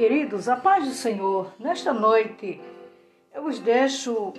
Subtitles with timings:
[0.00, 2.58] Queridos, a paz do Senhor, nesta noite
[3.34, 4.32] eu vos deixo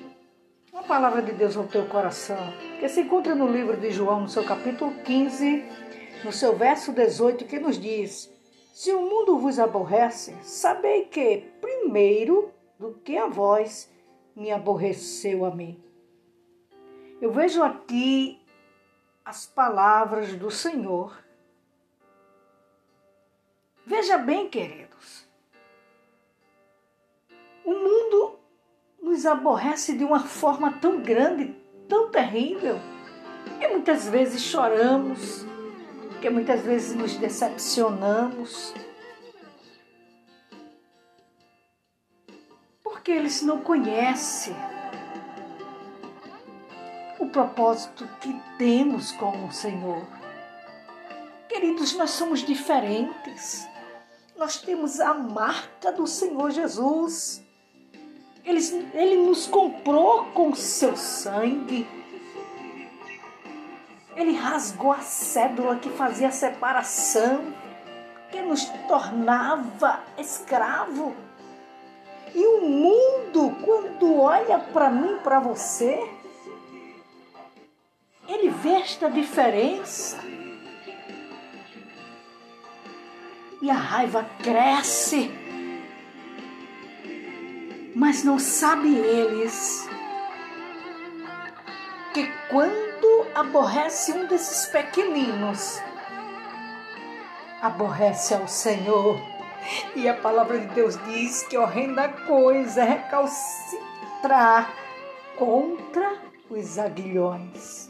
[0.73, 4.27] uma palavra de Deus ao teu coração, que se encontra no livro de João, no
[4.27, 5.63] seu capítulo 15,
[6.25, 8.33] no seu verso 18, que nos diz:
[8.73, 13.87] Se o mundo vos aborrece, sabei que, primeiro do que a vós,
[14.35, 15.79] me aborreceu a mim.
[17.21, 18.41] Eu vejo aqui
[19.23, 21.23] as palavras do Senhor.
[23.85, 25.29] Veja bem, queridos,
[29.21, 31.55] nos aborrece de uma forma tão grande,
[31.87, 32.79] tão terrível,
[33.59, 35.45] que muitas vezes choramos,
[36.19, 38.73] que muitas vezes nos decepcionamos.
[42.83, 44.55] Porque eles não conhecem
[47.19, 50.03] o propósito que temos com o Senhor.
[51.47, 53.67] Queridos, nós somos diferentes.
[54.35, 57.50] Nós temos a marca do Senhor Jesus.
[58.43, 58.59] Ele,
[58.93, 61.87] ele nos comprou com seu sangue.
[64.15, 67.53] Ele rasgou a cédula que fazia a separação,
[68.31, 71.15] que nos tornava escravo.
[72.33, 75.99] E o mundo, quando olha para mim, para você,
[78.27, 80.17] ele vê esta diferença.
[83.61, 85.40] E a raiva cresce
[87.95, 89.87] mas não sabe eles
[92.13, 95.81] que quando aborrece um desses pequeninos,
[97.61, 99.19] aborrece ao Senhor.
[99.95, 104.73] E a palavra de Deus diz que horrenda coisa é recalcitrar
[105.37, 106.19] contra
[106.49, 107.89] os aguilhões.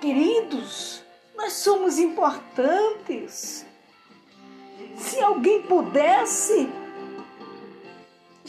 [0.00, 1.02] Queridos,
[1.34, 3.66] nós somos importantes.
[4.96, 6.70] Se alguém pudesse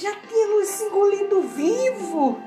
[0.01, 2.41] já tinha nos engolido vivo.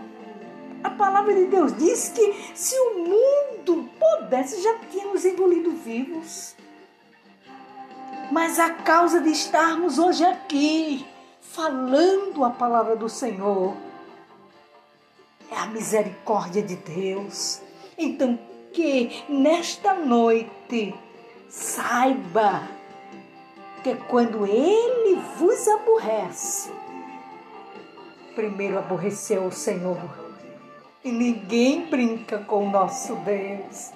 [0.83, 6.57] A palavra de Deus diz que se o mundo pudesse, já tinha nos engolido vivos.
[8.33, 11.07] Mas a causa de estarmos hoje aqui,
[11.41, 13.77] falando a palavra do Senhor,
[15.51, 17.63] é a misericórdia de Deus.
[17.97, 18.39] Então,
[18.73, 20.93] que nesta noite
[21.49, 22.69] saiba
[23.85, 26.73] que quando Ele vos aborrece,
[28.35, 29.99] primeiro aborreceu o Senhor.
[31.03, 33.93] E ninguém brinca com o nosso Deus.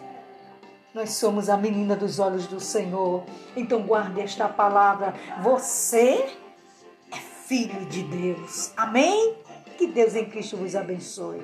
[0.94, 3.25] Nós somos a menina dos olhos do Senhor.
[3.56, 5.15] Então guarde esta palavra.
[5.43, 6.26] Você
[7.10, 7.16] é
[7.47, 8.72] filho de Deus.
[8.76, 9.37] Amém?
[9.76, 11.41] Que Deus em Cristo vos abençoe.